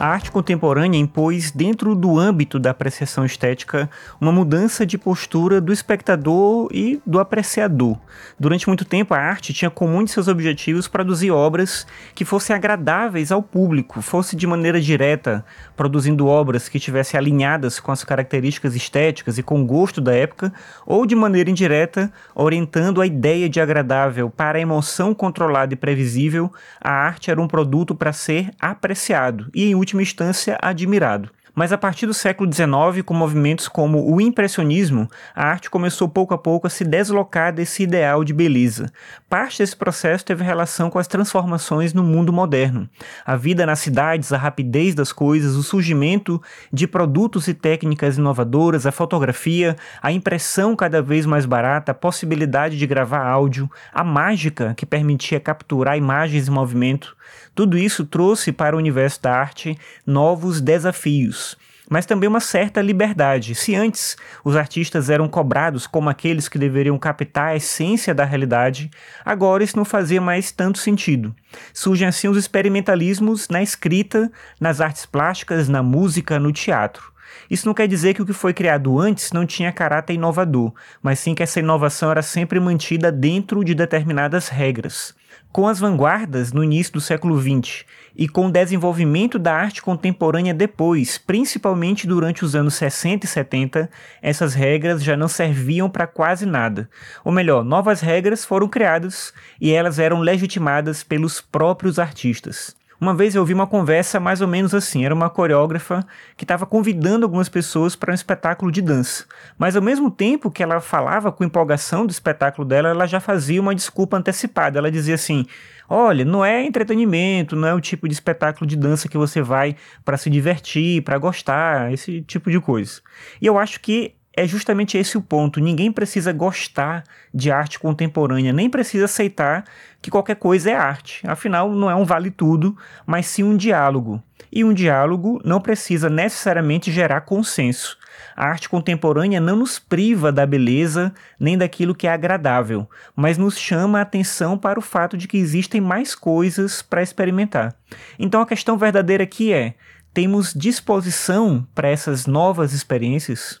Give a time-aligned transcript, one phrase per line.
[0.00, 5.74] A arte contemporânea impôs, dentro do âmbito da apreciação estética, uma mudança de postura do
[5.74, 7.98] espectador e do apreciador.
[8.38, 12.56] Durante muito tempo, a arte tinha como um de seus objetivos produzir obras que fossem
[12.56, 15.44] agradáveis ao público, fosse de maneira direta,
[15.76, 20.50] produzindo obras que estivessem alinhadas com as características estéticas e com o gosto da época,
[20.86, 26.50] ou de maneira indireta, orientando a ideia de agradável para a emoção controlada e previsível,
[26.80, 31.30] a arte era um produto para ser apreciado e, em última última instância, admirado.
[31.60, 36.32] Mas a partir do século XIX, com movimentos como o impressionismo, a arte começou pouco
[36.32, 38.90] a pouco a se deslocar desse ideal de beleza.
[39.28, 42.88] Parte desse processo teve relação com as transformações no mundo moderno.
[43.26, 46.40] A vida nas cidades, a rapidez das coisas, o surgimento
[46.72, 52.78] de produtos e técnicas inovadoras, a fotografia, a impressão cada vez mais barata, a possibilidade
[52.78, 57.14] de gravar áudio, a mágica que permitia capturar imagens em movimento,
[57.54, 61.49] tudo isso trouxe para o universo da arte novos desafios,
[61.90, 63.56] mas também uma certa liberdade.
[63.56, 68.88] Se antes os artistas eram cobrados como aqueles que deveriam captar a essência da realidade,
[69.24, 71.34] agora isso não fazia mais tanto sentido.
[71.74, 74.30] Surgem assim os experimentalismos na escrita,
[74.60, 77.10] nas artes plásticas, na música, no teatro.
[77.50, 81.18] Isso não quer dizer que o que foi criado antes não tinha caráter inovador, mas
[81.18, 85.14] sim que essa inovação era sempre mantida dentro de determinadas regras.
[85.52, 87.84] Com as vanguardas no início do século XX
[88.16, 93.90] e com o desenvolvimento da arte contemporânea depois, principalmente durante os anos 60 e 70,
[94.22, 96.88] essas regras já não serviam para quase nada.
[97.24, 102.76] Ou melhor, novas regras foram criadas e elas eram legitimadas pelos próprios artistas.
[103.00, 106.06] Uma vez eu ouvi uma conversa mais ou menos assim: era uma coreógrafa
[106.36, 109.24] que estava convidando algumas pessoas para um espetáculo de dança.
[109.56, 113.60] Mas ao mesmo tempo que ela falava com empolgação do espetáculo dela, ela já fazia
[113.60, 114.78] uma desculpa antecipada.
[114.78, 115.46] Ela dizia assim:
[115.88, 119.76] Olha, não é entretenimento, não é o tipo de espetáculo de dança que você vai
[120.04, 123.00] para se divertir, para gostar, esse tipo de coisa.
[123.40, 125.60] E eu acho que é justamente esse o ponto.
[125.60, 129.64] Ninguém precisa gostar de arte contemporânea, nem precisa aceitar
[130.00, 131.20] que qualquer coisa é arte.
[131.26, 132.74] Afinal, não é um vale tudo,
[133.06, 134.22] mas sim um diálogo.
[134.50, 137.98] E um diálogo não precisa necessariamente gerar consenso.
[138.34, 143.58] A arte contemporânea não nos priva da beleza nem daquilo que é agradável, mas nos
[143.58, 147.74] chama a atenção para o fato de que existem mais coisas para experimentar.
[148.18, 149.74] Então a questão verdadeira aqui é:
[150.14, 153.60] temos disposição para essas novas experiências?